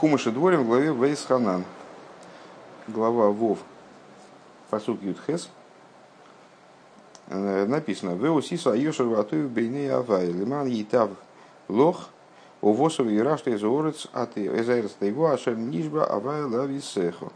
[0.00, 1.62] Хумаши дворим в главе Вейс Ханан.
[2.88, 3.58] Глава Вов.
[4.70, 5.50] Посук Ютхес.
[7.28, 8.14] Э, написано.
[8.14, 10.28] Веусиса Айошер Ватуев Бейней Авай.
[10.28, 11.10] Лиман Йитав
[11.68, 12.08] Лох.
[12.62, 17.30] Увосов и Рашта из Орец, а ты Эзайрс Тайго, Ашер Нишба Авай Лависехо.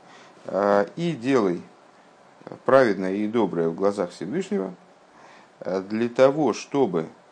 [0.47, 1.61] Э, и делай
[2.65, 4.73] праведное и доброе в глазах Всевышнего
[5.61, 7.24] э, для того, чтобы Э,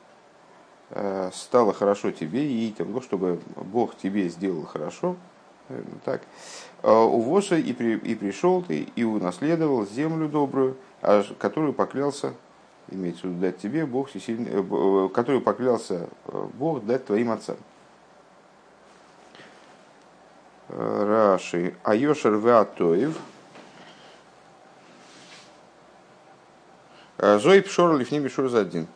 [1.32, 5.16] стало хорошо тебе, и того, чтобы Бог тебе сделал хорошо,
[6.04, 6.22] так,
[6.82, 10.76] э, у и, при, и пришел ты, и унаследовал землю добрую,
[11.38, 12.34] которую поклялся,
[12.90, 16.08] имеется в виду дать тебе, Бог всесильный, э, которую поклялся
[16.54, 17.56] Бог дать твоим отцам.
[20.68, 21.74] Раши.
[21.84, 23.18] Айошер Веатоев.
[27.18, 28.88] Зои Пшор Лифни за один.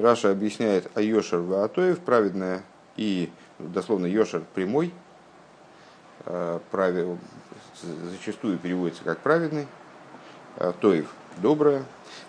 [0.00, 2.62] Раша объясняет о Йошер Ваатоев, праведная
[2.96, 4.92] и дословно Йошер прямой,
[6.24, 7.18] а, правил,
[8.10, 9.66] зачастую переводится как праведный,
[10.56, 11.06] а Тоев
[11.38, 11.84] доброе,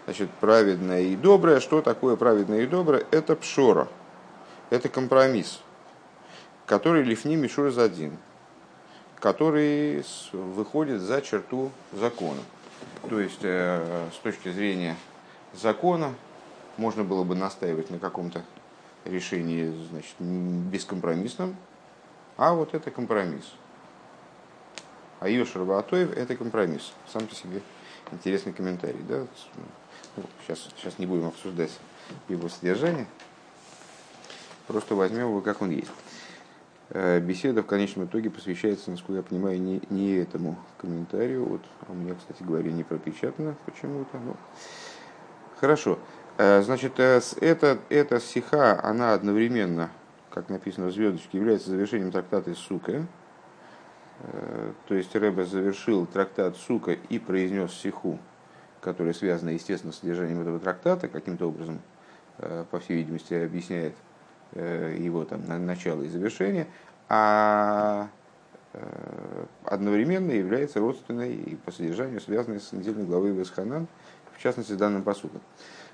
[0.06, 1.60] значит, праведное и доброе.
[1.60, 3.06] Что такое праведное и доброе?
[3.12, 3.88] Это пшора,
[4.70, 5.62] это компромисс,
[6.66, 8.18] который лифни мишур один,
[9.20, 12.42] который выходит за черту закона.
[13.10, 14.96] То есть, э, с точки зрения
[15.54, 16.14] закона,
[16.82, 18.44] можно было бы настаивать на каком-то
[19.06, 21.56] решении значит, бескомпромиссном,
[22.38, 23.54] а вот это компромисс.
[25.20, 26.92] А Йошер Ваатоев– это компромисс.
[27.08, 27.62] Сам по себе
[28.12, 29.02] интересный комментарий.
[29.08, 29.28] Да?
[30.18, 31.72] Ну, сейчас, сейчас не будем обсуждать
[32.28, 33.06] его содержание.
[34.66, 35.92] Просто возьмем его, как он есть.
[36.90, 41.46] Э, беседа в конечном итоге посвящается, насколько я понимаю, не, не этому комментарию.
[41.46, 44.18] Вот, а у меня, кстати говоря, не пропечатано почему-то.
[44.18, 44.36] Но...
[45.60, 46.00] Хорошо.
[46.44, 49.92] Э, значит, э, эта, сиха, она одновременно,
[50.32, 53.06] как написано в звездочке, является завершением трактата Сука.
[54.22, 58.18] Э, то есть Рэбе завершил трактат Сука и произнес сиху,
[58.82, 61.80] которая связана, естественно, с содержанием этого трактата, каким-то образом,
[62.72, 63.94] по всей видимости, объясняет
[64.56, 66.66] его там, начало и завершение,
[67.08, 68.08] а
[69.64, 73.88] одновременно является родственной и по содержанию связанной с недельной главой Весханан,
[74.36, 75.42] в частности, с данным посудом.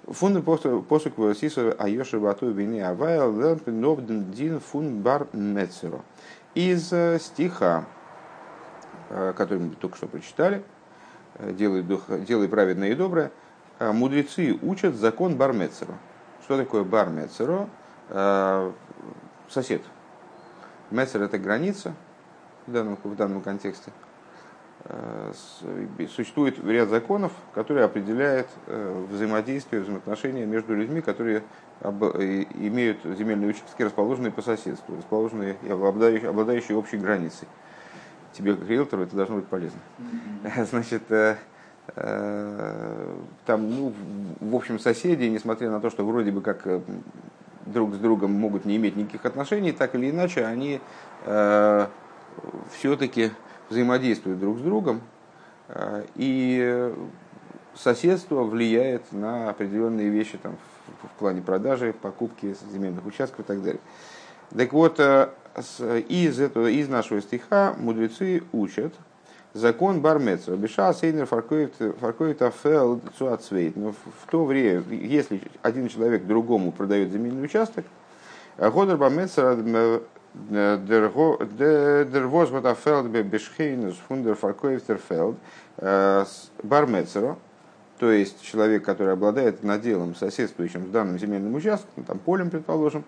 [0.06, 6.02] Фун посук сису айоши вату вини авайл лемпен дин фун бар мецеро.
[6.56, 7.86] Из э, стиха,
[9.10, 10.64] э, который мы только что прочитали,
[11.36, 13.32] э, делай, дух, делай праведное и доброе,
[13.80, 15.96] мудрецы учат закон бар мецеро.
[16.44, 17.68] Что такое бар мецеро?
[19.50, 19.82] Сосед.
[20.90, 21.94] Мецер это граница
[22.66, 23.92] в данном, в данном контексте–
[26.16, 31.44] существует ряд законов, которые определяют э, взаимодействие, взаимоотношения между людьми, которые
[31.82, 37.48] имеют земельные участки, расположенные по соседству, расположенные и обладающие, обладающие общей границей.
[38.34, 39.80] Тебе, как риэлтору, это должно быть полезно.
[40.70, 41.36] Значит, э,
[43.46, 43.94] там, ну,
[44.40, 46.66] в общем, соседи, несмотря на то, что вроде бы как
[47.66, 50.80] друг с другом могут не иметь никаких отношений, так или иначе, они
[52.72, 53.32] все-таки
[53.70, 55.02] взаимодействуют друг с другом,
[55.70, 56.94] э, и
[57.76, 60.56] соседство влияет на определенные вещи там,
[61.04, 63.82] в, плане продажи, покупки земельных участков и так далее.
[64.56, 65.30] Так вот, э,
[66.08, 68.94] из, этого, из нашего стиха мудрецы учат
[69.54, 70.56] закон Бармецера.
[70.56, 73.76] Биша Сейнер Фаркоит Афел Цуацвейт.
[73.76, 77.86] Но в то время, если один человек другому продает земельный участок,
[78.58, 79.56] Годер Бармецера
[80.34, 81.10] Der
[83.10, 85.36] bij beschenus фундер фаркоевтерфелд
[86.64, 87.38] бармецеро,
[88.00, 93.04] то есть человек, который обладает наделом, соседствующим с данным земельным участком, там полем, предположим,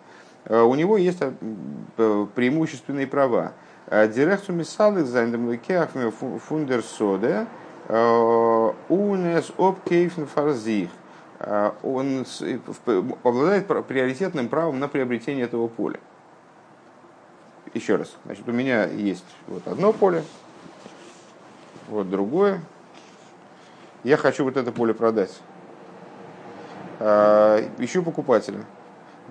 [0.46, 3.54] э, у него есть э, преимущественные права.
[3.90, 5.90] Дирекцию миссалы зайндемлекеах
[6.48, 7.48] фундер соде
[7.88, 10.90] унес обкейфн фарзих.
[11.82, 12.24] Он
[13.24, 16.00] обладает приоритетным правом на приобретение этого поля
[17.74, 20.24] еще раз, значит, у меня есть вот одно поле,
[21.88, 22.62] вот другое.
[24.04, 25.40] Я хочу вот это поле продать.
[27.00, 28.66] А, ищу покупателя.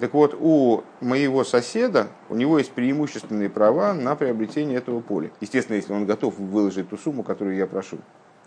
[0.01, 5.31] Так вот, у моего соседа, у него есть преимущественные права на приобретение этого поля.
[5.41, 7.99] Естественно, если он готов выложить ту сумму, которую я прошу.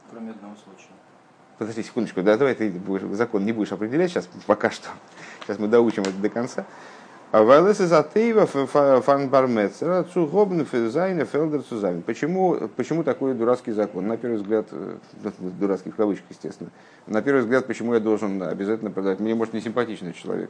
[0.09, 0.91] Кроме одного случая.
[1.57, 4.88] Подожди секундочку, да, давай ты будешь, закон не будешь определять сейчас пока что.
[5.43, 6.65] Сейчас мы доучим это до конца.
[7.31, 12.01] Вайлес из Атеева фанбармецера цугобн фезайна фелдер цузайн.
[12.01, 14.05] Почему, почему такой дурацкий закон?
[14.05, 14.97] На первый взгляд, э,
[15.39, 16.71] дурацкий в кавычках, естественно.
[17.07, 19.21] На первый взгляд, почему я должен обязательно продать?
[19.21, 20.49] Мне, может, не симпатичный человек.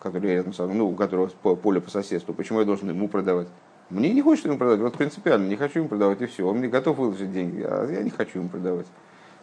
[0.00, 3.48] который рядом со мной, ну, у которого поле по соседству, почему я должен ему продавать?
[3.88, 6.46] Мне не хочется ему продавать, вот принципиально не хочу ему продавать и все.
[6.46, 8.86] Он мне готов выложить деньги, а я не хочу ему продавать.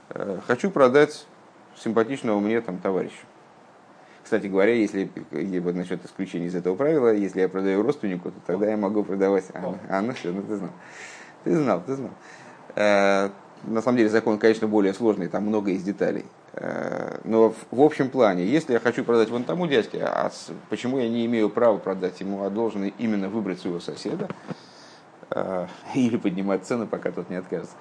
[0.10, 1.26] Э, хочу продать
[1.76, 3.26] симпатичного мне там товарища.
[4.24, 5.10] Кстати говоря, если
[5.60, 9.46] вот насчет исключения из этого правила, если я продаю родственнику, то тогда я могу продавать.
[9.54, 10.72] А, а ну все, ну ты знал.
[11.44, 12.12] Ты знал, ты знал.
[12.76, 13.30] Э,
[13.64, 16.26] на самом деле закон, конечно, более сложный, там много из деталей.
[16.54, 20.32] Э, но в общем плане, если я хочу продать вон тому дядьке, а
[20.70, 24.28] почему я не имею права продать ему, а должен именно выбрать своего соседа
[25.32, 27.76] э, или поднимать цены, пока тот не откажется?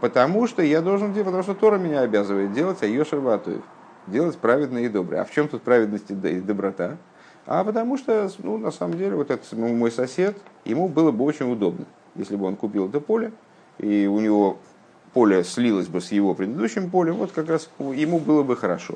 [0.00, 3.62] Потому что я должен делать, потому что Тора меня обязывает делать а ее Шарватуев,
[4.06, 5.22] делать праведное и доброе.
[5.22, 6.96] А в чем тут праведность и доброта?
[7.46, 11.50] А потому что, ну, на самом деле, вот этот мой сосед, ему было бы очень
[11.50, 13.32] удобно, если бы он купил это поле,
[13.78, 14.58] и у него
[15.12, 18.94] поле слилось бы с его предыдущим полем, вот как раз ему было бы хорошо.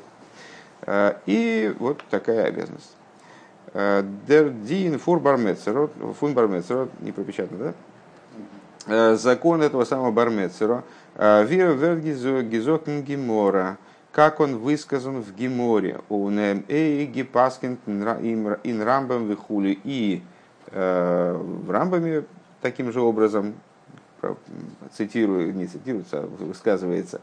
[0.81, 2.95] Э, и вот такая обязанность.
[3.73, 7.73] Дер дин фур бармецеро, фун бармецеро, не пропечатано, да?
[8.87, 10.83] Э, закон этого самого бармецеро,
[11.15, 13.77] э, вир верт гизок гимора,
[14.11, 20.23] как он высказан в Гиморе, у Эйги Паскин ин Рамбам Вихули, и
[20.71, 22.25] в Рамбаме
[22.61, 23.55] таким же образом
[24.93, 27.21] цитирую, не цитируется, а высказывается,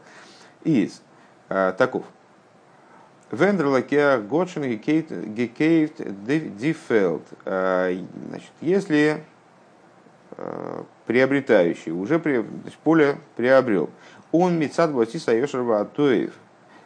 [0.63, 1.01] из
[1.49, 2.05] э, таков.
[3.31, 5.07] Вендерлакеа Готшин Гекейт
[6.57, 7.23] Дифелд.
[7.45, 7.97] Э,
[8.29, 9.23] значит, если
[10.31, 13.89] э, приобретающий уже при, значит, поле приобрел,
[14.31, 16.33] он мецад Батиса Йошерва Атоев,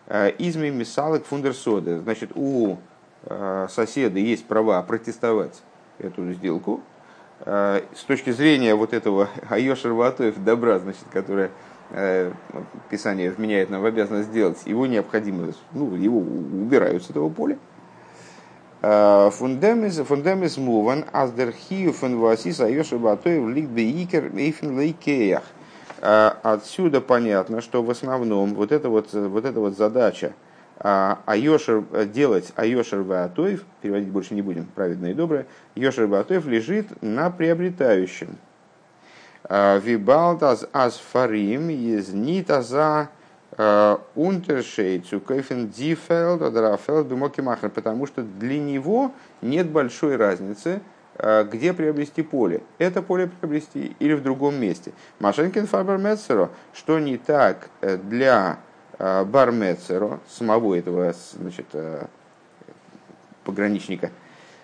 [0.10, 2.00] изми Мисалек Фундерсода.
[2.00, 2.78] Значит, у
[3.70, 5.62] соседа есть права протестовать
[6.00, 6.82] эту сделку,
[7.46, 11.52] Э, с точки зрения вот этого Айошер Ватоев добра, значит, которое
[11.92, 12.32] э,
[12.90, 17.58] Писание вменяет нам в обязанность сделать, его необходимо, ну, его убирают с этого поля.
[18.82, 25.44] Э, фундамис муван аздерхию фун васис Айошер Ватоев лик бейкер эйфен лейкеях.
[26.02, 30.34] Отсюда понятно, что в основном вот эта вот, вот эта вот задача–
[30.82, 36.08] а, а Йошер, э, делать Айошер Ваатоев, переводить больше не будем, праведное и доброе, Йошер
[36.08, 38.38] Ваатоев лежит на приобретающем.
[39.44, 43.10] А, Вибалтаз асфарим езнитаза
[43.58, 49.12] а, унтершейцу кайфен дифелд адрафелд бимокимахер, потому что для него
[49.42, 50.82] нет большой разницы,
[51.44, 52.62] где приобрести поле.
[52.78, 54.94] Это поле приобрести или в другом месте.
[55.20, 55.98] Машенкин Фабер
[56.74, 58.60] что не так э, для
[59.02, 62.06] Э, בר מצרא, самого этого значит, э,
[63.46, 64.12] пограничника,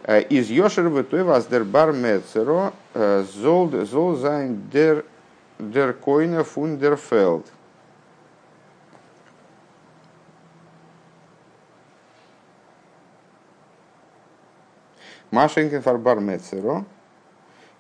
[0.04, 5.06] э, из Йошер в вас дер Бармецеро зол зайн дер
[5.57, 7.46] дер койна фундерфелд.
[15.36, 16.86] Машенкен фар Бармецеро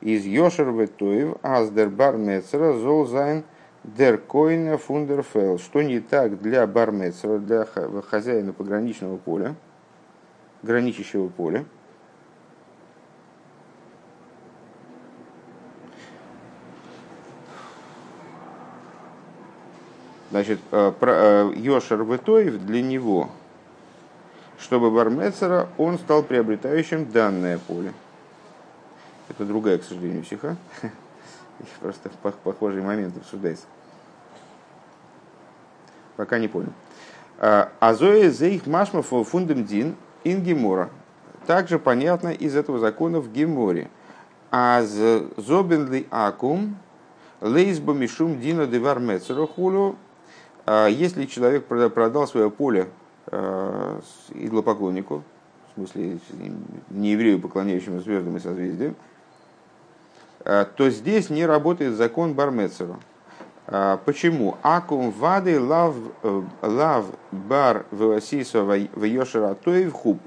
[0.01, 0.85] из Йошер в
[1.41, 3.45] аз дер Бармецеро зол зайн
[3.85, 5.57] Деркоина фундерфел.
[5.57, 7.65] Что не так для בר מצרא, для
[8.09, 9.55] хозяина пограничного поля,
[10.63, 11.63] граничащего поля.
[20.31, 23.29] Значит, э, э, יושר וטוב для него,
[24.65, 27.93] чтобы בר מצרא, он стал приобретающим данное поле.
[29.29, 30.57] Это другая, к сожалению, психа.
[31.79, 32.09] Просто
[32.43, 33.65] похожие моменты обсуждаются.
[36.15, 36.73] Пока не понял.
[37.37, 40.89] А, Азоэ зейх машмов фундам дин ин.
[41.45, 43.91] Также понятно из этого закона в геморе.
[44.49, 44.89] Аз
[45.37, 46.75] зобен ли акум
[47.39, 49.95] лейсба мишум дина девар мецерохулю.
[50.65, 52.87] А, если человек продал свое поле
[53.27, 55.23] идолопоклоннику,
[55.71, 56.19] в смысле
[56.89, 58.95] не еврею, поклоняющему звездам и созвездиям,
[60.43, 62.99] то здесь не работает закон Бармецеру.
[63.67, 64.57] А, почему?
[64.61, 69.57] Акум вады лав, э, лав бар велосиса в йошера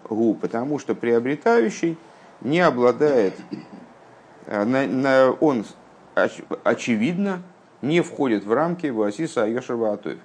[0.09, 1.97] гу, потому что приобретающий
[2.41, 3.35] не обладает,
[4.47, 5.65] э, он
[6.17, 7.43] оч, очевидно
[7.81, 10.19] не входит в рамки велосиса йошера атоев.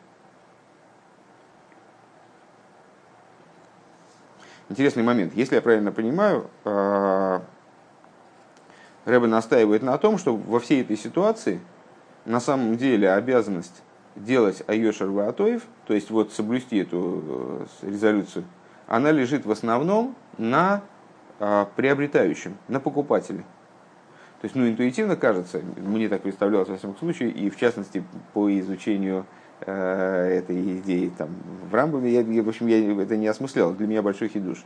[4.70, 5.34] Интересный момент.
[5.36, 7.40] Если я правильно понимаю, э,
[9.06, 11.60] Рэбе настаивает на том, что во всей этой ситуации–
[12.26, 13.84] на самом деле обязанность
[14.16, 18.46] делать Айошер Ваатоев, то есть вот соблюсти эту э, резолюцию,
[18.88, 20.82] она лежит в основном на
[21.40, 23.40] а, приобретающем, на покупателе.
[24.42, 28.04] То есть, ну, интуитивно кажется, мне так представлялось во всяком случае, и в частности
[28.34, 29.26] по изучению
[29.72, 31.30] этой идеи там,
[31.70, 34.64] в Рамбаме, я, в общем, я это не осмыслял, для меня большой хидуш.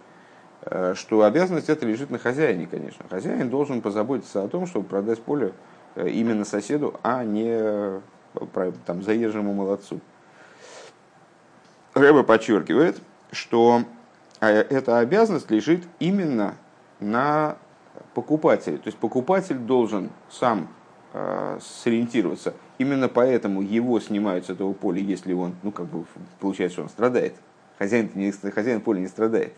[0.62, 3.06] э, что обязанность это лежит на хозяине, конечно.
[3.10, 5.54] Хозяин должен позаботиться о том, чтобы продать поле
[5.96, 8.02] э, именно соседу, а не
[8.86, 10.00] там, заезжему молодцу.
[11.94, 13.02] Рэба подчеркивает,
[13.32, 13.84] что
[14.40, 16.56] эта обязанность лежит именно
[17.00, 17.58] на
[18.14, 18.78] покупателе.
[18.78, 20.66] То есть покупатель должен сам э,
[21.60, 22.54] сориентироваться.
[22.78, 26.06] Именно поэтому его снимают с этого поля, если он, ну как бы
[26.40, 27.34] получается, он страдает.
[27.80, 29.54] Хозяин, не, хозяин поля не страдает.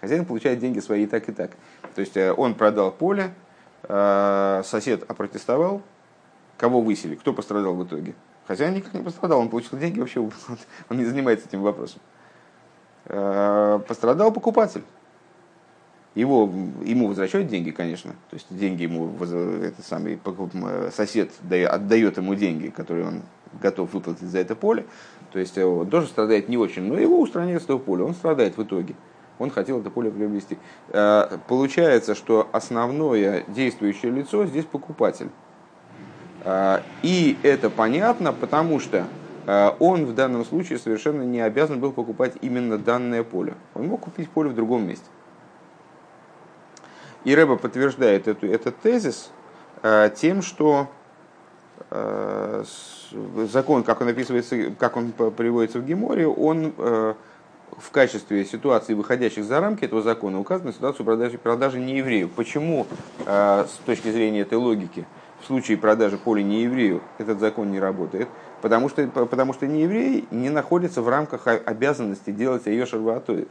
[0.00, 1.52] Хозяин получает деньги свои и так, и так.
[1.94, 3.32] То есть э, он продал поле,
[3.84, 5.82] э, сосед опротестовал,
[6.58, 8.14] кого высели, кто пострадал в итоге?
[8.46, 10.20] Хозяин никак не пострадал, он получил деньги, вообще
[10.88, 12.00] он не занимается этим вопросом.
[13.06, 14.84] Э, пострадал покупатель.
[16.14, 16.50] Его,
[16.84, 18.12] ему возвращают деньги, конечно.
[18.30, 20.18] То есть деньги ему этот самый
[20.92, 23.22] сосед отдает ему деньги, которые он
[23.60, 24.84] готов выплатить за это поле.
[25.32, 28.04] То есть э, он тоже страдает не очень, но его устраняют с этого поля.
[28.04, 28.94] Он страдает в итоге.
[29.38, 30.58] Он хотел это поле приобрести.
[30.90, 35.30] Э, получается, что основное действующее лицо здесь покупатель.
[37.02, 39.06] И это понятно, потому что
[39.46, 43.54] Э, он в данном случае совершенно не обязан был покупать именно данное поле.
[43.74, 45.06] Он мог купить поле в другом месте.
[47.24, 49.30] И Рэба подтверждает эту, этот тезис
[49.82, 50.88] э, тем, что
[51.90, 52.64] э,
[53.50, 59.60] закон, как он описывается, как он приводится в Геморе, он в качестве ситуации, выходящих за
[59.60, 62.28] рамки этого закона, указан на ситуацию продажи, продажи нееврею.
[62.28, 62.86] Почему
[63.26, 65.06] с точки зрения этой логики
[65.40, 68.28] в случае продажи поля нееврею этот закон не работает?
[68.64, 73.48] Потому что, потому что не еврей не находится в рамках обязанности делать Айошер Ваатоев.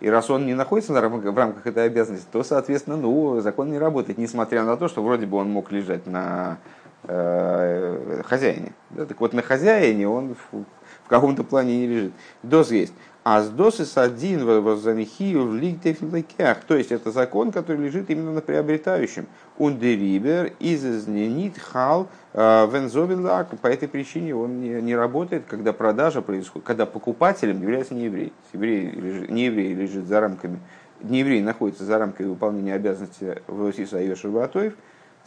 [0.00, 4.18] И раз он не находится в рамках, этой обязанности, то, соответственно, ну, закон не работает,
[4.18, 6.58] несмотря на то, что вроде бы он мог лежать на
[7.04, 8.72] э, хозяине.
[8.90, 9.06] Да?
[9.06, 10.64] Так вот, на хозяине он в,
[11.04, 12.12] в каком-то плане не лежит.
[12.44, 12.92] Доз есть.
[13.30, 16.64] А с досис один возамихию в лигтефилакях.
[16.66, 19.26] То есть это закон, который лежит именно на приобретающем.
[19.58, 23.50] Ундерибер иззненит хал э, вензовилак.
[23.60, 28.32] По этой причине он не, не работает, когда продажа происходит, когда покупателем является не еврей.
[28.54, 30.58] Еврей лежит, не еврей лежит за рамками,
[31.02, 34.32] не еврей находится за рамками выполнения обязанности в Сиса Йошев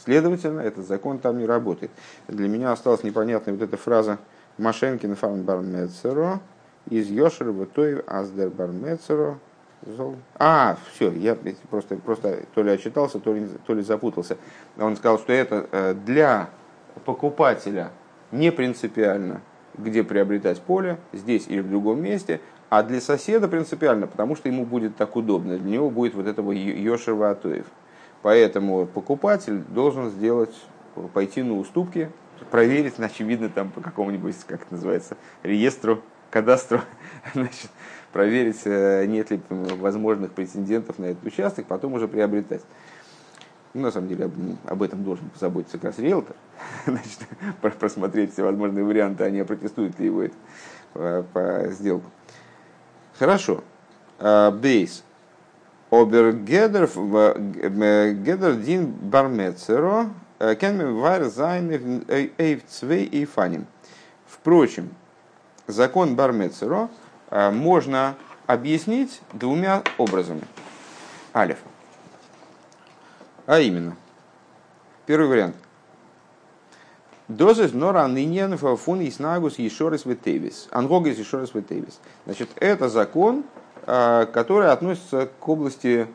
[0.03, 1.91] Следовательно, этот закон там не работает.
[2.27, 4.17] Для меня осталась непонятной вот эта фраза
[4.57, 6.39] Машенкин фарнбарн Мецеро
[6.89, 9.39] из Йошер Той Аздер Бармецеро.
[10.37, 11.35] А, все, я
[11.69, 14.37] просто, просто то ли отчитался, то ли, то ли запутался.
[14.77, 16.49] Он сказал, что это э, для
[17.05, 17.89] покупателя
[18.31, 19.41] не принципиально,
[19.77, 24.65] где приобретать поле, здесь или в другом месте, а для соседа принципиально, потому что ему
[24.65, 27.65] будет так удобно, для него будет вот этого Йошер Ватоев.
[28.21, 30.55] Поэтому покупатель должен сделать,
[31.13, 32.11] пойти на уступки,
[32.51, 36.81] проверить, очевидно, там по какому-нибудь, как это называется, реестру кадастру,
[37.35, 37.69] значит,
[38.11, 42.61] проверить, э, нет ли возможных претендентов на этот участок, потом уже приобретать.
[43.73, 44.33] Ну, на самом деле об,
[44.65, 46.35] об этом должен позаботиться как раз риэлтор,
[46.85, 47.19] значит,
[47.79, 50.35] просмотреть все возможные варианты, а не протестуют ли его это
[50.93, 52.09] по, по сделку.
[53.17, 53.63] Хорошо.
[54.19, 55.03] А, בית.
[55.89, 56.87] אבער דער
[58.13, 62.05] גדר דין בר מצרא э, קען מבאר זיין
[62.37, 63.67] אויף צוויי אופנים.
[64.25, 64.89] Впрочем,
[65.67, 66.89] закон בר מצרא
[67.29, 68.15] э, можно
[68.47, 70.43] объяснить двумя образами.
[71.33, 71.59] אלף.
[73.45, 73.95] А именно,
[75.05, 75.55] первый вариант.
[77.27, 80.67] Дозис нора нынен фун иснагус ешорес ветевис.
[80.71, 81.99] Ангогис ешорес ветевис.
[82.25, 83.45] Значит, это закон,
[83.85, 86.07] э, который относится к области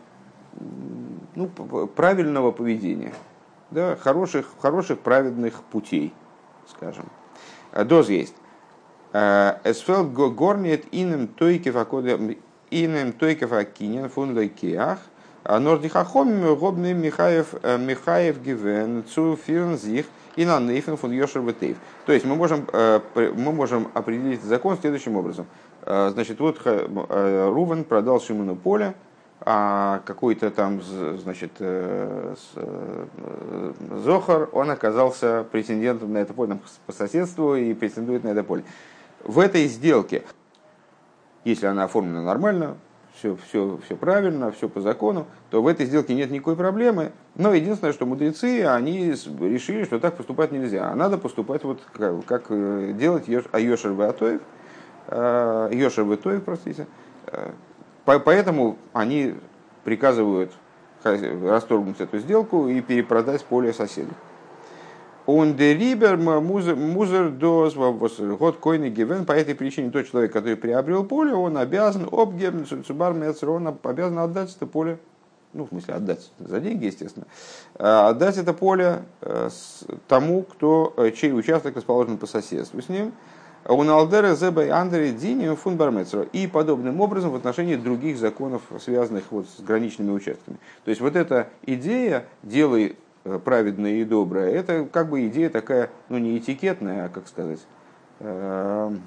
[1.35, 1.49] ну,
[1.95, 3.15] правильного поведения,
[3.71, 6.12] да, хороших, хороших праведных путей,
[6.69, 7.07] скажем.
[7.73, 8.35] Доз есть.
[9.13, 11.77] Эсфел горнет инем тойкев
[12.71, 14.99] инем тойкев акинен фун лейкеах,
[15.49, 21.43] Нордихахом гобны Михаев э, Михаев Гивен цу фирнзих и на нейфен фун Йошер.
[22.05, 25.47] То есть мы можем, э, мы можем определить закон следующим образом.
[25.83, 28.95] Э, значит, вот Рувен продал Шимону поле,
[29.41, 31.53] а какой-то там, значит,
[34.05, 38.65] Зохар, он оказался претендентом на это поле, по соседству и претендует на это поле
[39.26, 40.23] в этой сделке,
[41.45, 42.76] если она оформлена нормально,
[43.14, 47.12] все, все, все правильно, все по закону, то в этой сделке нет никакой проблемы.
[47.35, 50.90] Но единственное, что мудрецы, они решили, что так поступать нельзя.
[50.90, 54.42] А надо поступать вот как, как э, делать Айошер Ватоев,
[55.09, 56.87] э, Йошер Ватоев, простите.
[57.26, 57.52] Э,
[58.04, 59.35] поэтому они
[59.85, 60.52] приказывают
[61.02, 64.12] расторгнуть эту сделку и перепродать поле соседу.
[65.26, 69.26] Он дерибер музер доз год койный гивен.
[69.26, 74.54] По этой причине тот человек, который приобрел поле, он обязан обгебн цубар он обязан отдать
[74.54, 74.99] это поле
[75.52, 77.26] ну, в смысле, отдать за деньги, естественно,
[77.78, 79.02] отдать это поле
[80.06, 83.12] тому, кто, чей участок расположен по соседству с ним,
[83.68, 86.23] у Налдера Зеба Андре Дини Фунбармецера.
[86.33, 90.59] И подобным образом в отношении других законов, связанных вот с граничными участками.
[90.85, 92.92] То есть вот эта идея «делай э,
[93.45, 97.61] праведное и доброе», это как бы идея такая, ну не этикетная, а как сказать,
[98.21, 99.02] эм,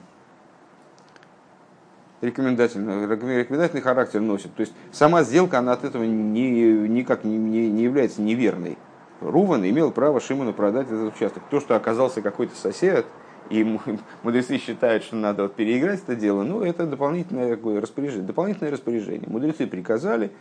[2.22, 4.54] рекомендательный, рекомендательный характер носит.
[4.56, 6.52] То есть сама сделка, она от этого не,
[6.88, 8.78] никак не, не, не является неверной.
[9.22, 11.44] Руван имел право Шимону продать этот участок.
[11.50, 13.06] То, что оказался какой-то сосед–
[13.50, 13.64] и
[14.24, 18.26] мудрецы считают, что надо вот переиграть это дело, ну, это дополнительное распоряжение.
[18.26, 19.28] Дополнительное распоряжение.
[19.28, 20.32] Мудрецы приказали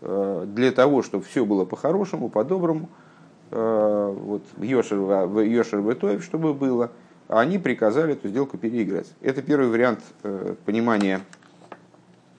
[0.00, 3.07] э, для того, чтобы все было по-хорошему, по-доброму, э,
[3.50, 6.90] вот в Йошер, Йошер Ветоев, чтобы было,
[7.28, 9.12] они приказали эту сделку переиграть.
[9.20, 11.20] Это первый вариант э, понимания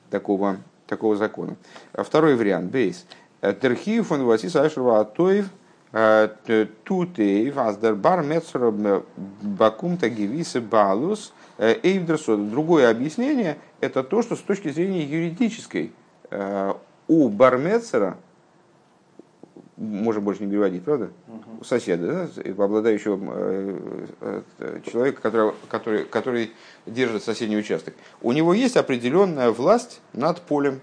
[0.09, 1.55] такого, такого закона.
[1.93, 3.05] А второй вариант, бейс.
[3.41, 5.47] Терхиев фон Васис Айшерва Атоев–
[5.91, 6.29] Э,
[6.83, 8.71] Тутей, Ваздербар, Мецер,
[9.41, 12.51] Бакумта, Гевиса, Балус, э, Эйвдерсод.
[12.51, 15.91] Другое объяснение– это то, что с точки зрения юридической
[16.29, 16.73] э,
[17.07, 18.17] у Бармецера,
[19.79, 21.09] можно больше не переводить, правда?
[21.59, 22.63] У соседа, да?
[22.63, 23.17] обладающего
[24.91, 26.51] человека, который, который, который
[26.85, 27.95] держит соседний участок.
[28.21, 30.81] У него есть определенная власть над полем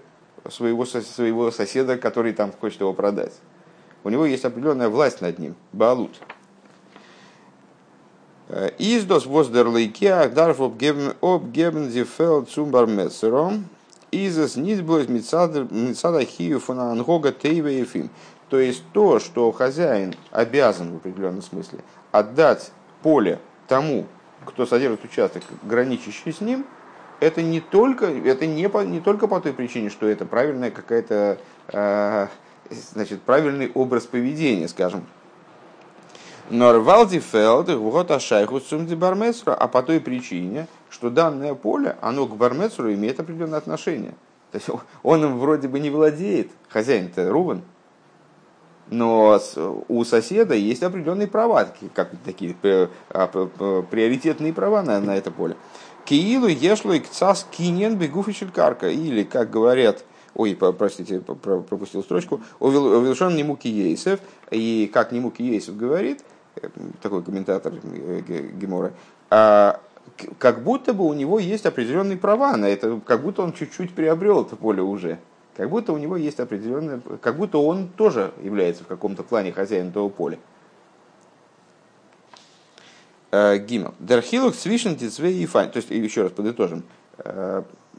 [0.49, 3.33] своего, своего соседа, который там хочет его продать
[4.07, 6.11] у него есть определенная власть над ним, Баалут.
[8.47, 13.65] Э, Издос воздерлейке ахдарф обгебен зефел цумбар мессером.
[14.09, 18.09] Изес низблось мецада хию фона ангога тейва ефим.
[18.49, 21.79] То есть то, что хозяин обязан в определенном смысле
[22.11, 22.71] отдать
[23.03, 24.05] поле тому,
[24.45, 26.65] кто содержит участок, граничащий с ним,
[27.19, 31.39] это не только, это не, по, не только по той причине, что это правильная какая-то
[31.69, 32.27] э,
[32.93, 35.05] значит, правильный образ поведения, скажем.
[36.49, 42.37] Норвалди фелд, вот ашайху сумди бармецру, а по той причине, что данное поле, оно к
[42.37, 44.13] бармецру имеет определенное отношение.
[44.51, 44.69] То есть
[45.03, 47.63] он им вроде бы не владеет, хозяин-то Рувен,
[48.89, 49.39] но
[49.87, 52.55] у соседа есть определенные права, как такие
[53.09, 53.27] а,
[53.89, 55.55] приоритетные права на, на это поле.
[56.05, 58.89] Киилу ешло и кцас кинен бегуфишель карка.
[58.89, 60.05] Или, как говорят
[60.37, 64.19] ой, простите, пропустил строчку, Овилшон Немуки Ейсев,
[64.51, 66.23] и как Немуки Ейсев говорит,
[66.55, 66.69] э,
[67.01, 68.21] такой комментатор э,
[68.53, 68.93] Гемора,
[69.29, 69.81] а,
[70.37, 74.43] как будто бы у него есть определенные права на это, как будто он чуть-чуть приобрел
[74.43, 75.19] это поле уже.
[75.57, 79.89] Как будто у него есть определенное, как будто он тоже является в каком-то плане хозяином
[79.89, 80.37] этого поля.
[83.31, 83.95] Э, Гимел.
[83.97, 85.71] Дерхилук свишен и файн.
[85.71, 86.83] То есть, еще раз подытожим.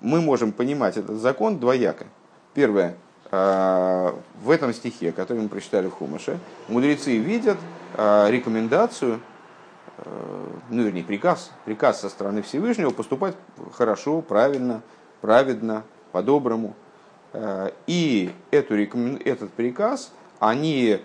[0.01, 2.07] Мы можем понимать этот закон двояко.
[2.55, 2.95] Первое.
[3.33, 7.59] А, в этом стихе, который мы прочитали в Хумаше, мудрецы видят
[7.97, 9.19] рекомендацию,
[10.71, 13.35] ну, вернее, приказ, приказ со стороны Всевышнего поступать
[13.75, 14.83] хорошо, правильно,
[15.21, 16.77] праведно, по-доброму.
[17.87, 21.01] И эту, этот приказ они,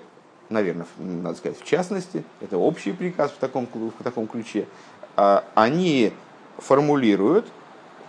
[0.49, 4.65] наверное, надо сказать, в частности, это общий приказ в таком, в таком ключе,
[5.15, 6.13] они
[6.57, 7.45] формулируют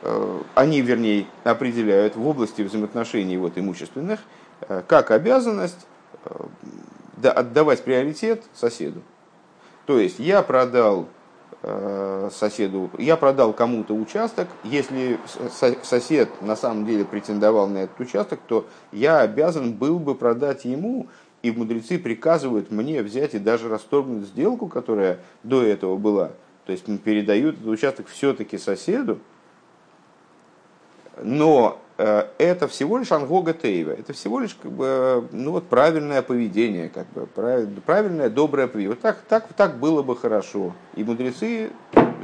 [0.05, 4.21] Э, они, вернее, определяют в области взаимоотношений вот, имущественных
[4.61, 5.87] э, как обязанность
[6.27, 9.01] э, отдавать приоритет соседу.
[9.87, 11.09] То есть я продал
[12.33, 15.19] соседу, я продал кому-то участок, если
[15.83, 21.09] сосед на самом деле претендовал на этот участок, то я обязан был бы продать ему,
[21.43, 26.33] и мудрецы приказывают мне взять и даже расторгнуть сделку, которая до этого была.
[26.65, 29.19] То есть передают этот участок все-таки соседу,
[31.23, 36.23] но э, это всего лишь ангога тейва, это всего лишь как бы, ну вот правильное
[36.23, 38.97] поведение, как бы, правильное, доброе поведение.
[39.01, 40.73] Так, так, так было бы хорошо.
[40.97, 41.71] И мудрецы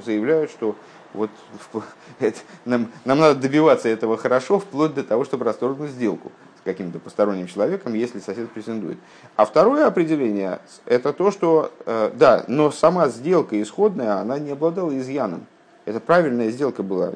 [0.05, 0.75] заявляют, что
[1.15, 1.31] вот
[2.19, 6.99] это, нам, нам надо добиваться этого хорошо, вплоть до того, чтобы расторгнуть сделку с каким-то
[6.99, 8.99] посторонним человеком, если сосед претендует.
[9.37, 14.97] А второе определение– это то, что, э, да, но сама сделка исходная, она не обладала
[14.99, 15.47] изъяном.
[15.87, 17.13] Это правильная сделка была.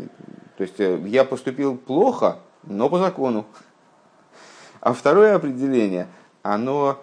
[0.57, 3.47] То есть э, я поступил плохо, но по закону.
[4.81, 6.09] А второе определение,
[6.43, 7.03] оно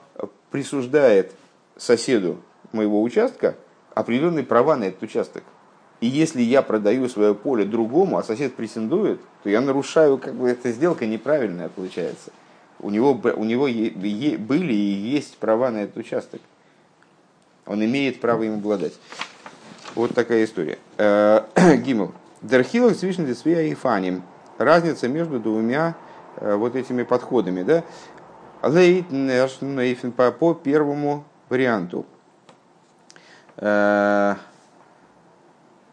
[0.52, 1.34] присуждает
[1.78, 2.38] соседу
[2.72, 3.56] моего участка
[3.94, 5.44] определенные права на этот участок.
[6.00, 10.50] И если я продаю свое поле другому, а сосед претендует, то я нарушаю, как бы
[10.50, 12.32] эта сделка неправильная получается.
[12.80, 16.42] У него, у него были и есть права на этот участок.
[17.68, 18.94] Он имеет право им обладать.
[19.94, 20.80] Вот такая история.
[21.84, 22.14] Гимл.
[22.42, 23.26] Дерхилах свишен
[23.62, 24.24] и фаним.
[24.58, 25.96] Разница между двумя
[26.40, 27.64] вот этими подходами.
[27.64, 27.84] Да?
[28.62, 32.06] По, первому варианту.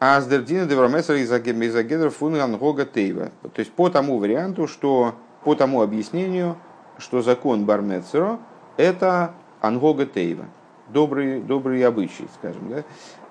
[0.00, 1.32] Аздердина деврамесер из
[2.10, 3.30] фунган гога тейва.
[3.42, 6.56] То есть по тому варианту, что по тому объяснению,
[6.98, 8.38] что закон Бармецеро–
[8.76, 10.44] это ангога тейва,
[10.88, 12.84] добрый, добрый обычай, скажем, да?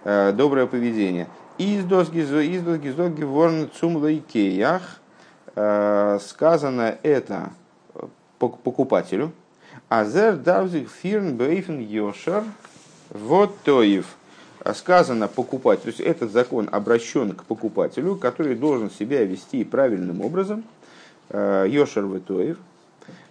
[0.03, 1.27] Э, доброе поведение.
[1.59, 5.01] Издос гизоги ворн цум лейкеях
[5.55, 7.49] э, сказано это
[8.37, 9.31] покупателю.
[9.89, 12.43] Азер давзик фирн бейфен йошар
[13.09, 14.05] вот тоев.
[14.75, 20.63] Сказано покупать, то есть этот закон обращен к покупателю, который должен себя вести правильным образом.
[21.29, 22.59] Э, йошар ветоев.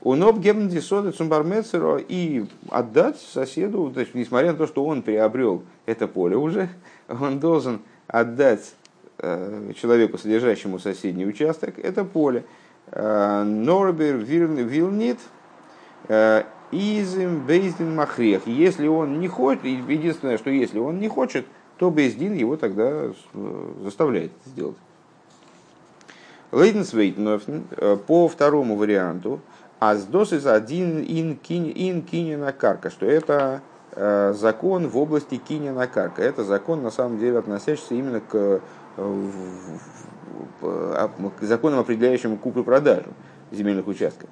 [0.02, 5.62] Уноб гебнди сода цумбармецеро и отдать соседу, то есть, несмотря на то, что он приобрел
[5.84, 6.68] это поле уже,
[7.08, 8.74] он должен отдать
[9.18, 12.44] э, человеку, содержащему соседний участок, это поле.
[12.90, 15.18] Э, Норбер вилнит
[16.70, 18.46] изим бейздин махрех.
[18.46, 21.46] Если он не хочет, единственное, что если он не хочет,
[21.78, 23.10] то бейздин его тогда
[23.82, 24.76] заставляет это сделать.
[26.52, 29.40] Лейденсвейтнофн по второму варианту,
[29.78, 35.86] а с из один ин, ин кинина карка, что это э, закон в области кинина
[35.86, 36.22] карка.
[36.22, 38.60] Это закон, на самом деле, относящийся именно к,
[38.96, 39.30] э,
[40.62, 43.08] а, к законам, определяющим куплю-продажу
[43.50, 44.28] земельных участков.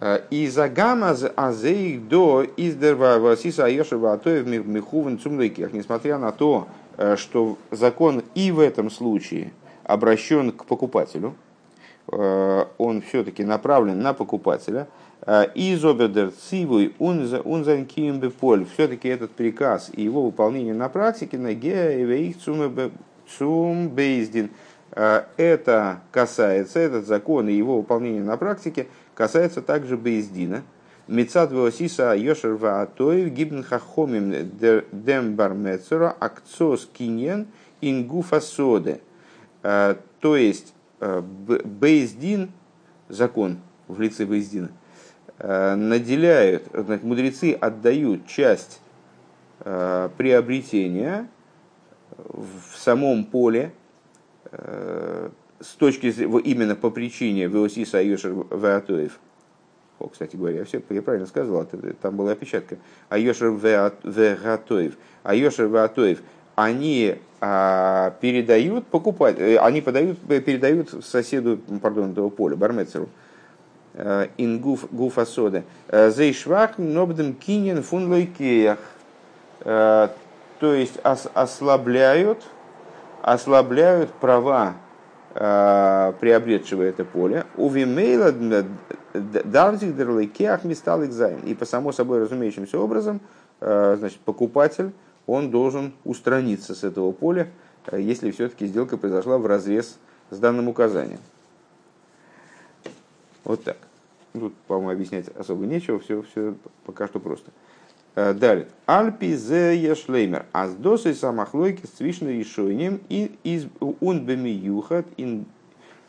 [0.00, 6.66] Э, и за гамма азеих до издерва васиса айошева атоев михувен цумлейких, несмотря на то,
[7.16, 9.52] что закон и в этом случае
[9.84, 11.34] обращен к покупателю–
[12.08, 14.88] Э, он все-таки направлен на покупателя.
[15.22, 17.86] Э, из обедер цивуй унзан
[18.38, 18.66] поль.
[18.74, 21.54] Все-таки этот приказ и его выполнение на практике на
[23.38, 24.50] цум бейздин.
[24.92, 30.62] Э, это касается, этот закон и его выполнение на практике касается также бейздина.
[31.08, 34.50] Мецад Васиса Йошер Ваатоев Гибн Хахомим
[34.92, 37.46] Дем Бармецера Акцос Киньен
[37.80, 39.00] Ингуфа Соде.
[39.62, 42.50] То есть Э, Бейздин,
[43.08, 44.70] закон в лице Бейздина,
[45.38, 46.72] э, наделяют,
[47.02, 48.80] мудрецы отдают часть
[49.60, 51.28] э, приобретения
[52.16, 53.72] в самом поле
[54.52, 59.18] с точки зрения, именно по причине Веосиса Айошер Веатоев.
[59.98, 61.66] О, кстати говоря, все, я правильно сказал,
[62.00, 62.78] там была опечатка.
[63.08, 64.96] Айошер Веатоев.
[65.24, 66.22] Айошер Веатоев.
[66.54, 73.08] Они а, передают покупать, э, они подают, э, передают соседу, пардон, этого поля, бармецеру, э,
[74.36, 75.62] ингуф гуфасода.
[75.90, 78.78] Зейшвах нобдем кинен фун лойкеях.
[79.60, 80.10] То
[80.60, 82.42] есть ослабляют,
[83.22, 84.74] ослабляют права
[85.32, 87.44] приобретшего это поле.
[87.56, 88.32] У Вимейла
[89.12, 93.20] дарзик дерлайкеах мистал И по само собой разумеющимся образом,
[93.60, 94.92] значит, покупатель
[95.26, 97.48] он должен устраниться с этого поля,
[97.86, 99.98] э, если все-таки сделка произошла в разрез
[100.30, 101.20] с данным указанием.
[103.44, 103.76] Вот так.
[104.40, 107.50] Тут, по-моему, объяснять особо нечего, все, все пока что просто.
[108.14, 108.68] Э, далее.
[108.86, 110.46] Альпи зе ешлеймер.
[110.52, 113.66] А с досой самохлойки с цвишным решением и из
[114.00, 115.06] унбеми юхат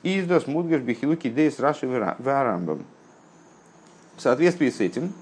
[0.03, 2.85] из дос мудгаш бихилуки дейс раши варамбам.
[4.15, 5.13] В соответствии с этим,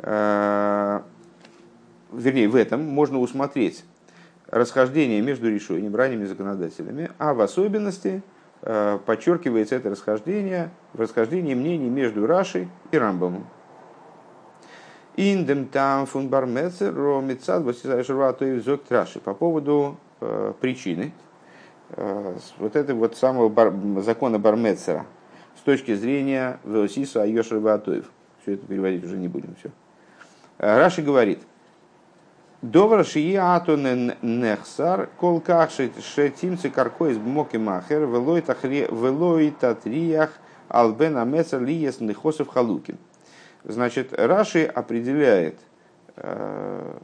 [0.00, 1.00] э,
[2.12, 3.84] вернее, в этом можно усмотреть
[4.48, 8.22] расхождение между решением, ранними законодателями, а в особенности
[8.60, 13.46] подчеркивается это расхождение в расхождении мнений между Рашей и Рамбомом.
[15.16, 17.62] Индем там фун бармецер ромицад
[18.88, 19.18] Раши.
[19.18, 21.12] По поводу э, причины
[21.90, 25.06] э, вот этого вот самого бар, закона Бармецера
[25.56, 28.10] с точки зрения Велосиса Айошер Ватоев.
[28.42, 29.56] Все это переводить уже не будем.
[29.58, 29.70] Все.
[30.58, 31.40] Э, Раши говорит–
[32.60, 40.32] Довар шияту нехсар, кол кашит шетимцы каркоис бмоки махер, велой татриях
[40.68, 42.98] албен амецер лиес нехосов халукин.
[43.62, 45.58] Значит, Раши определяет
[46.16, 46.98] э,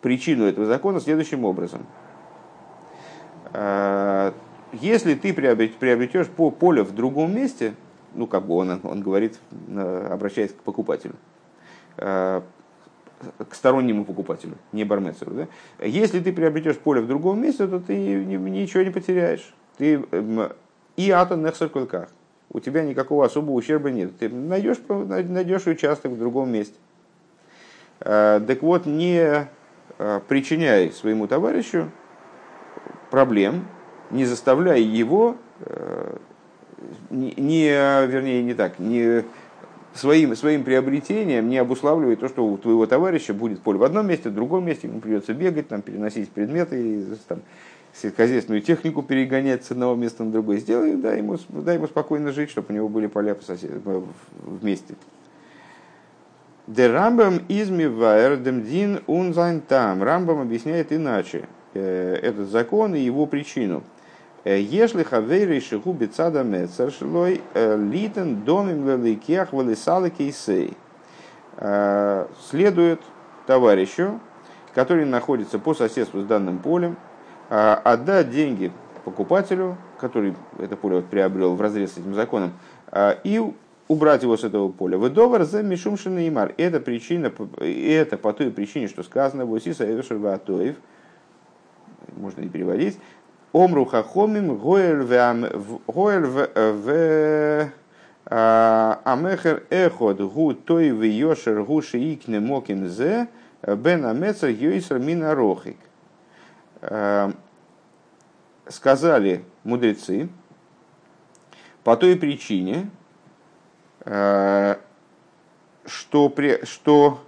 [0.00, 1.86] причину этого закона следующим образом.
[3.52, 4.32] Э,
[4.72, 7.74] если ты приобретешь по поле в другом месте,
[8.14, 9.38] ну, как бы он, он говорит,
[9.68, 11.14] э, обращаясь к покупателю,
[11.96, 12.42] э,
[13.48, 15.32] к стороннему покупателю, не бармецеру.
[15.32, 15.48] Да?
[15.84, 19.54] Если ты приобретешь поле в другом месте, то ты ничего не потеряешь.
[19.76, 20.52] Ты эм,
[20.96, 22.08] и атон нехсаркульках.
[22.50, 24.16] У тебя никакого особого ущерба нет.
[24.18, 26.76] Ты найдешь, найдешь участок в другом месте.
[28.00, 29.48] Так вот, не
[30.28, 31.90] причиняй своему товарищу
[33.10, 33.66] проблем,
[34.10, 35.36] не заставляй его,
[37.10, 37.70] не,
[38.06, 39.24] вернее, не так, не
[39.98, 44.30] своим, своим приобретением не обуславливает то, что у твоего товарища будет поле в одном месте,
[44.30, 47.40] в другом месте, ему придется бегать, там, переносить предметы, там,
[47.92, 50.58] сельскохозяйственную технику перегонять с одного места на другое.
[50.58, 53.70] Сделай, дай ему, дай ему спокойно жить, чтобы у него были поля по сосед...
[54.42, 54.94] вместе.
[56.66, 60.02] Де Рамбам демдин унзайн там.
[60.02, 63.82] Рамбам объясняет иначе э, этот закон и его причину.
[64.44, 70.76] Э, Если хавейрей шиху бецада мецар шлой э, литен домим леликех валисалы кейсей.
[72.48, 73.00] Следует
[73.48, 74.20] товарищу,
[74.76, 76.96] который находится по соседству с данным полем,
[77.48, 78.70] отдать деньги
[79.04, 82.52] покупателю, который это поле вот приобрел в разрез с этим законом,
[83.24, 83.42] и
[83.88, 84.98] убрать его с этого поля.
[84.98, 86.32] Выдовар за Мишумшин и.
[86.58, 90.76] Это причина, это по той причине, что сказано в Осиса Эвешерватоев,
[92.16, 93.00] можно и переводить,
[93.52, 95.80] Омру хахомим гоэль в
[98.30, 103.28] а, амехер эход гу той в йошер гу шиикне моким зе
[103.62, 105.78] бен амецер йойсер мина рохик.
[106.82, 107.32] А,
[108.68, 110.28] сказали мудрецы,
[111.84, 112.90] по той причине,
[114.04, 114.58] что,
[116.28, 117.20] при, что,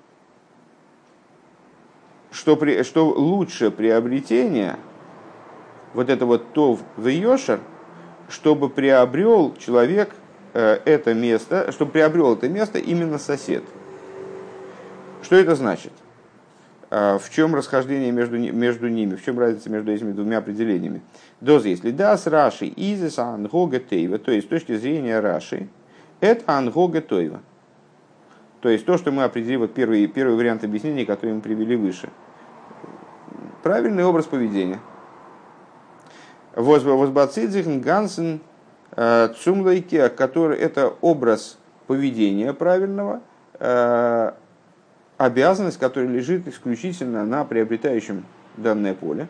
[2.30, 4.76] что, при, что лучше приобретение–
[5.94, 7.60] вот это вот то в Йошер,
[8.28, 10.14] чтобы приобрел человек
[10.54, 13.64] э, это место, чтобы приобрел это место именно сосед.
[15.22, 15.92] Что это значит?
[16.90, 21.02] Э, в чем расхождение между, между ними, в чем разница между этими двумя определениями?
[21.40, 25.68] Доз, если да, с Раши, изис ангога тейва, то есть с точки зрения Раши,
[26.20, 27.40] это ангога тейва.
[28.60, 32.10] То есть то, что мы определили, вот первый, первый вариант объяснения, который мы привели выше.
[33.62, 34.78] Правильный образ поведения–
[36.54, 38.40] Возбацидзихн Гансен
[38.96, 43.20] э, Цумлайке, который это образ поведения правильного,
[43.58, 44.32] э,
[45.16, 48.24] обязанность, которая лежит исключительно на приобретающем
[48.56, 49.28] данное поле.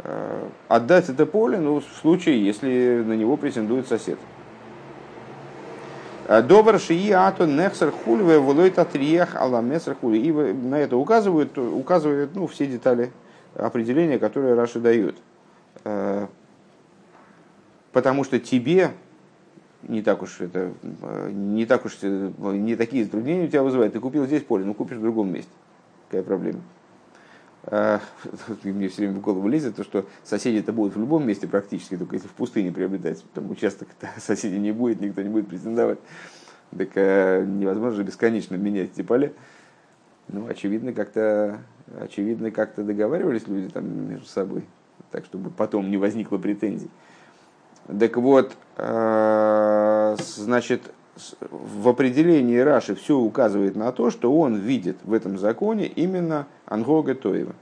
[0.00, 4.18] Э, отдать это поле ну, в случае, если на него претендует сосед.
[6.44, 10.18] Добр шии ато нехсер хульве волойт атриех аламесер хули.
[10.18, 13.10] И на это указывают, указывают ну, все детали
[13.56, 15.16] определения, которые Раши дают.
[15.84, 16.26] Э,
[17.92, 18.92] потому что тебе
[19.82, 23.92] не так уж это, э, не так уж, э, не такие затруднения у тебя вызывает.
[23.92, 25.50] Ты купил здесь поле, ну купишь в другом месте.
[26.08, 26.60] Какая проблема?
[28.64, 32.16] Мне все время в голову лезет то, что соседи-то будут в любом месте практически, только
[32.16, 33.24] если в пустыне приобретать.
[33.34, 36.00] Там участок соседей не будет, никто не будет претендовать.
[36.76, 39.32] Так невозможно же бесконечно менять эти поля.
[40.28, 41.60] Ну, очевидно, как-то
[42.00, 44.64] очевидно, как-то договаривались люди там между собой
[45.12, 46.90] так чтобы потом не возникло претензий.
[47.86, 50.82] Так вот, э, значит,
[51.50, 57.14] в определении Раши все указывает на то, что он видит в этом законе именно Ангога
[57.14, 57.54] Тоева.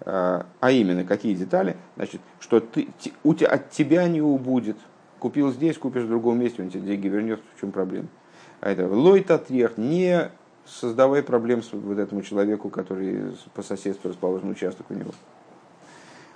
[0.00, 1.76] Э, а именно, какие детали?
[1.96, 2.88] Значит, что ты,
[3.24, 4.76] у от тебя не убудет.
[5.18, 8.08] Купил здесь, купишь в другом месте, он тебе деньги вернет, в чем проблема?
[8.60, 10.30] А это лойт отрех, не
[10.66, 15.10] создавай проблем вот этому человеку, который по соседству расположен участок у него.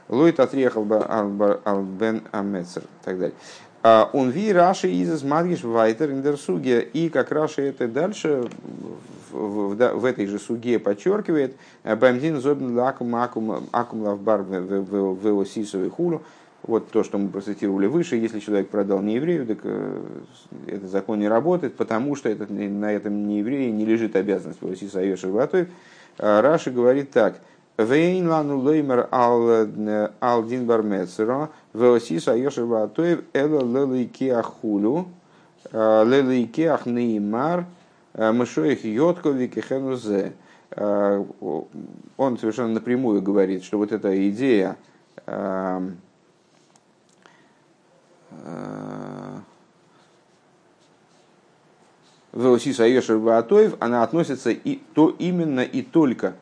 [0.09, 3.35] Лойт отриехал бен амецер и так далее.
[3.83, 6.81] А он ви Раши из Мадгиш Вайтер Индерсуге.
[6.81, 8.49] И как Раши это дальше
[9.31, 15.91] в, в, в этой же суге подчеркивает, Бамдин зобн акум акум акум лавбар в осисовый
[15.91, 16.23] хулу.
[16.63, 20.03] Вот то, что мы процитировали выше, если человек продал нееврею, так э,
[20.67, 24.99] этот закон не работает, потому что этот, на этом неевреи не лежит обязанность в Осиса
[24.99, 25.31] Айоши
[26.19, 27.37] Раши говорит так–
[27.79, 35.09] Вейн лану леймер ал дин бармецера, веосиса йошер ватоев, эла лелейки ахулю,
[35.73, 37.67] лелейки ахнеймар,
[38.15, 40.33] мышоих йоткови кехенузе.
[40.75, 44.77] Он совершенно напрямую говорит, что вот эта идея
[52.33, 56.35] Веосиса Йошер Ватоев, она относится и то именно и только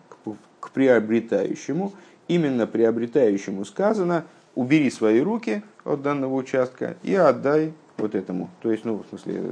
[0.64, 1.92] к приобретающему,
[2.27, 4.24] именно приобретающему сказано,
[4.55, 8.48] убери свои руки от данного участка и отдай вот этому.
[8.62, 9.42] То есть, ну, в смысле,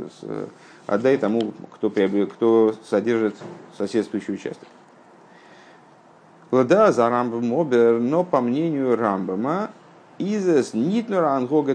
[0.87, 3.35] отдай тому, кто, приобрет, кто содержит
[3.77, 4.68] соседствующий участок.
[6.51, 9.70] Да, за Рамбом обер, но по мнению Рамбама,
[10.18, 11.75] изес нитнура ангога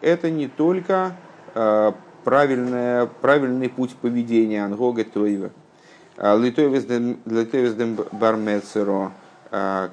[0.00, 1.16] это не только
[1.54, 1.92] э,
[2.24, 5.50] правильное, правильный путь поведения ангога тейва,
[6.20, 9.12] Литовиздем бармецеро.
[9.50, 9.90] То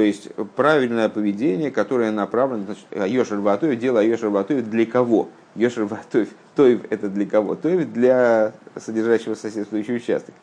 [0.00, 5.28] есть правильное поведение, которое направлено, значит, Йошер Ватоев, дело Йошер Ватоев для кого?
[5.54, 7.54] Йошер Ватоев, Тоев это для кого?
[7.54, 10.34] Тоев для содержащего соседствующий участок.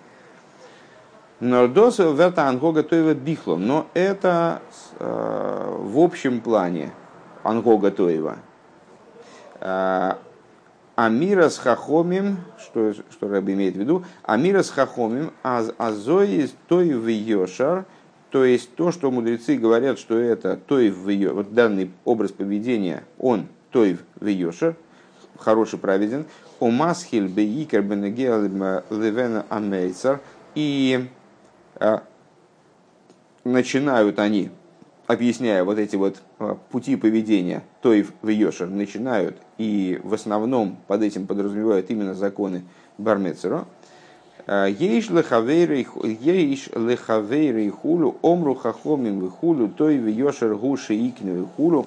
[1.41, 3.57] Нордосу верта ангога Тоева бихло.
[3.57, 4.61] Но это
[4.99, 6.91] в общем плане
[7.43, 8.37] ангога Тоева.
[10.95, 16.93] Амира с хахомим, что, что Рэб имеет в виду, Амира с хахомим, аз, азои той
[16.93, 17.85] в йошар,
[18.29, 23.03] то есть то, что мудрецы говорят, что это той в йошар, вот данный образ поведения,
[23.17, 24.75] он той в йошар,
[25.37, 26.25] хороший, праведен,
[26.59, 30.19] у масхиль бейкер бенегел левена амейцар,
[30.55, 31.09] и
[31.75, 32.03] а,
[33.43, 34.51] начинают они,
[35.11, 41.03] объясняя вот эти вот а, пути поведения той в Йошер, начинают и в основном под
[41.03, 42.63] этим подразумевают именно законы
[42.97, 43.65] Бармецеро,
[44.47, 45.83] а, Ейш лехавейрей
[47.69, 51.85] хулю, омру хахомим хулю, той в Йошер гуши икну хулю.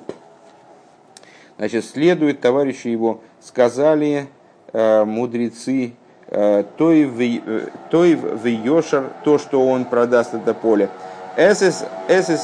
[1.56, 4.26] Значит, следует товарищи его, сказали
[4.72, 5.94] мудрецы
[6.36, 10.88] Э, той в э, Йошар, то, что он продаст это поле.
[11.36, 11.84] Эсэс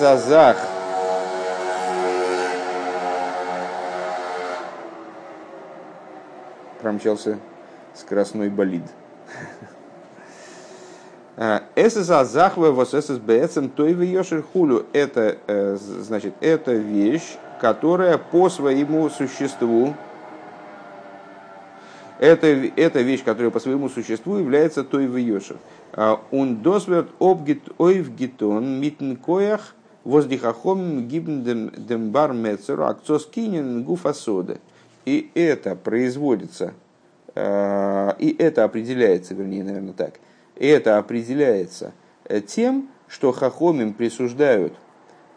[0.01, 0.59] Азах,
[6.81, 7.39] промчался
[7.95, 8.83] скоростной болид.
[11.37, 14.87] Э, эсэс Азах вос эсэс бээцем той в хулю.
[14.93, 15.39] Это,
[15.77, 19.95] значит, это вещь, которая по своему существу,
[22.19, 25.57] это, это вещь, которая по своему существу является той в.
[26.31, 31.43] Он досверт обгит ойв гитон митн коях воздихахом гибн
[31.77, 34.59] дембар мецеру акцос кинен гуфасода.
[35.11, 36.73] И это производится,
[37.35, 40.21] а, и это определяется, вернее, наверное, так,
[40.55, 41.93] и это определяется
[42.27, 44.73] э, тем, что хахомим присуждают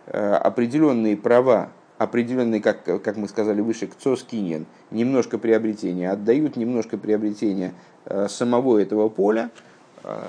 [0.06, 7.74] э, определенные права определенный, как, как мы сказали выше, кцоскинен, немножко приобретения, отдают немножко приобретения
[8.06, 9.50] э, самого этого поля
[10.04, 10.22] э,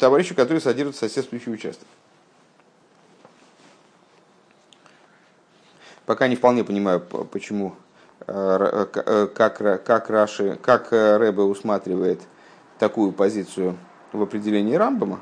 [0.00, 1.86] товарищу, который содержит соседствующий участок.
[6.12, 7.72] Пока не вполне понимаю, почему,
[8.26, 8.86] э,
[9.34, 12.20] как, как, Раши, как Рэбе усматривает
[12.78, 13.78] такую позицию
[14.12, 15.20] в определении Рамбама.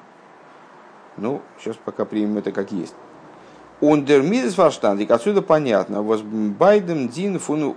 [1.16, 2.96] Ну, сейчас пока примем это как есть.
[3.81, 7.72] Ундер мидес отсюда понятно, воз байдем дин фун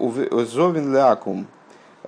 [0.48, 1.46] зовен лякум,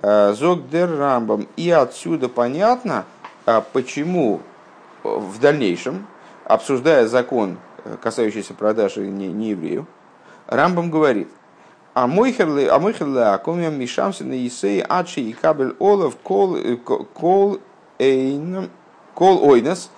[0.02, 1.46] э, зог дер рамбам.
[1.56, 3.04] И отсюда понятно,
[3.46, 4.40] э, почему
[5.04, 6.04] в дальнейшем,
[6.46, 9.86] обсуждая закон, э, касающийся продажи нееврею,
[10.46, 11.28] Рамбам говорит,
[11.94, 16.58] а мой херлеакум я мешамся на Исей адши и кабель олов кол
[17.14, 17.60] кол
[17.98, 18.70] эйн
[19.14, 19.90] кол ойнес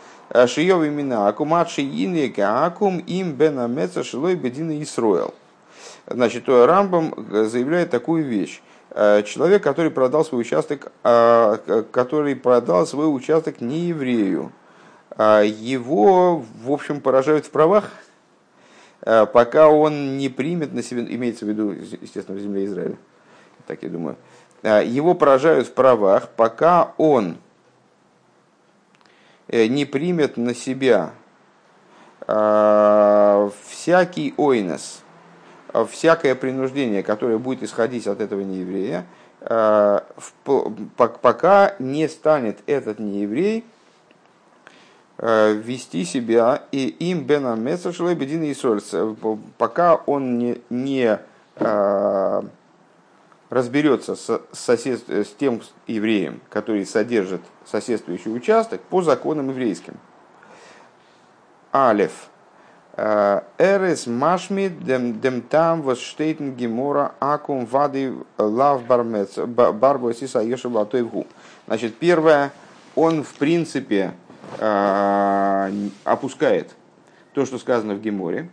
[0.47, 5.33] Шиев имена Акум, Адши Инека Акум, им Бена Меца Шилой Бедина Исроэл.
[6.07, 7.15] Значит, Рамбам
[7.49, 8.61] заявляет такую вещь.
[8.91, 14.53] Э, человек, который продал свой участок, э, который продал свой участок не еврею,
[15.17, 17.91] э, его, в общем, поражают в правах,
[19.33, 22.97] пока он не примет на себя, имеется в виду, естественно, в земле Израиля,
[23.67, 24.17] так я думаю,
[24.63, 27.39] его поражают в правах, пока он
[29.49, 31.13] Э, не примет на себя
[33.63, 35.03] всякий ойнос,
[35.91, 39.07] всякое принуждение, которое будет исходить от этого нееврея,
[41.23, 43.65] пока не станет этот нееврей
[45.19, 48.55] вести себя и им бена месашлой бедин и
[49.59, 51.19] пока он не, не
[53.51, 59.95] разберется с, сосед, с тем евреем, который содержит соседствующий участок по законам еврейским.
[61.73, 62.13] Алев.
[62.97, 70.89] Э, Эрес машми дем, дем там восштейтен гемора акум вады лав бармец барбо сиса ешева
[71.67, 72.51] Значит, первое,
[72.97, 74.28] он в принципе э,
[76.05, 76.75] опускает
[77.35, 78.49] то, что сказано в Геморе,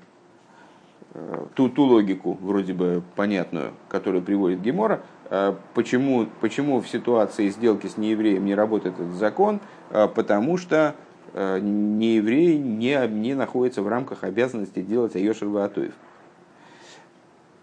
[1.54, 7.88] ту, ту логику, вроде бы понятную, которую приводит Гемора, э, почему, почему в ситуации сделки
[7.88, 9.60] с неевреем не работает этот закон,
[9.92, 10.96] э, потому что
[11.34, 15.94] э, нееврей не, не находится в рамках обязанности делать Айошер Ваатуев.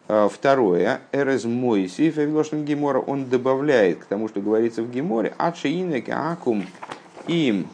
[0.08, 6.66] Второе, Эрез Мойси, Фавилошин Гемора, он добавляет к тому, что говорится в Геморе, Ачиинек Акум
[7.28, 7.68] им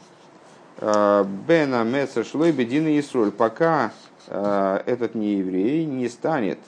[0.81, 3.93] Бена Месса Шлой Бедина Исроль, пока
[4.31, 6.59] Э, этот нееврей не станет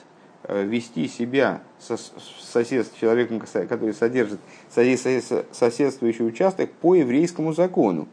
[0.49, 4.39] вести себя со, сосед, человеком, который содержит
[4.71, 8.07] соседствующий участок по еврейскому закону.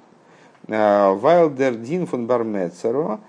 [0.66, 3.20] Вайлдер Дин фон Бармецеро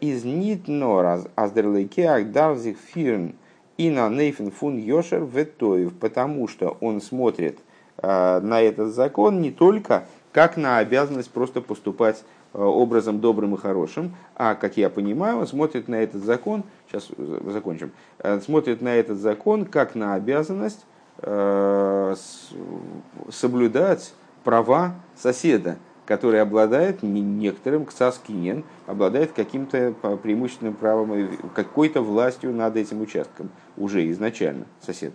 [0.00, 3.36] из нит нор аздерлейкеак дарзих фирн
[3.76, 7.60] и на нейфен фун йошер ветоев, потому что он смотрит
[8.02, 14.54] на этот закон не только как на обязанность просто поступать образом добрым и хорошим, а,
[14.54, 17.08] как я понимаю, он смотрит на этот закон, сейчас
[17.46, 17.92] закончим,
[18.44, 20.84] смотрит на этот закон как на обязанность
[23.30, 24.12] соблюдать
[24.44, 25.76] права соседа,
[26.06, 34.66] который обладает некоторым ксаскинен, обладает каким-то преимущественным правом, какой-то властью над этим участком уже изначально
[34.80, 35.12] сосед.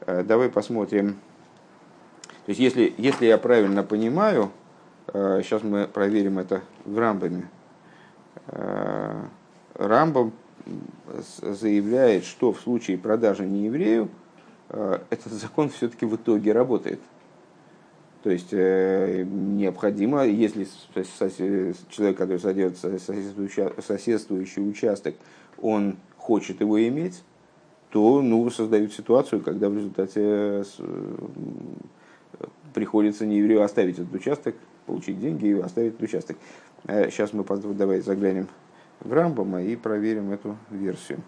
[0.00, 1.16] Э, давай посмотрим.
[2.46, 4.50] То есть, если, если я правильно понимаю,
[5.12, 7.48] сейчас э, мы проверим это в Рамбаме.
[8.46, 9.22] Э,
[9.74, 10.32] Рамбам
[11.42, 14.08] заявляет, что в случае продажи нееврею
[14.68, 17.00] этот закон все-таки в итоге работает–
[18.26, 20.66] то есть э, необходимо, если
[21.90, 25.14] человек, который содержит соседствующий участок,
[25.62, 27.22] он хочет его иметь,
[27.90, 30.64] то ну, создают ситуацию, когда в результате э,
[32.76, 34.54] приходится не еврею оставить этот участок,
[34.84, 36.36] получить деньги и оставить этот участок.
[36.86, 38.48] Сейчас э, мы давайте заглянем
[39.00, 41.22] в Рамбама и проверим эту версию.